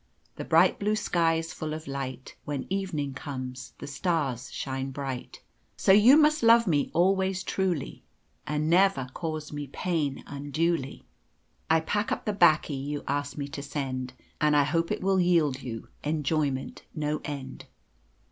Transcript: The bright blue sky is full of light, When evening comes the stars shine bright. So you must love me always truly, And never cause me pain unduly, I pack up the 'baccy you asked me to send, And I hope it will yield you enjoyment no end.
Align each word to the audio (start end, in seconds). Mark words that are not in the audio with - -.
The 0.35 0.43
bright 0.45 0.79
blue 0.79 0.95
sky 0.95 1.35
is 1.35 1.53
full 1.53 1.75
of 1.75 1.85
light, 1.87 2.35
When 2.43 2.65
evening 2.73 3.13
comes 3.13 3.75
the 3.77 3.85
stars 3.85 4.51
shine 4.51 4.89
bright. 4.89 5.43
So 5.77 5.91
you 5.91 6.17
must 6.17 6.41
love 6.41 6.65
me 6.65 6.89
always 6.91 7.43
truly, 7.43 8.03
And 8.47 8.67
never 8.67 9.09
cause 9.13 9.53
me 9.53 9.67
pain 9.67 10.23
unduly, 10.25 11.05
I 11.69 11.81
pack 11.81 12.11
up 12.11 12.25
the 12.25 12.33
'baccy 12.33 12.73
you 12.73 13.03
asked 13.07 13.37
me 13.37 13.47
to 13.49 13.61
send, 13.61 14.13
And 14.41 14.55
I 14.57 14.63
hope 14.63 14.89
it 14.91 15.03
will 15.03 15.19
yield 15.19 15.61
you 15.61 15.89
enjoyment 16.03 16.81
no 16.95 17.21
end. 17.23 17.65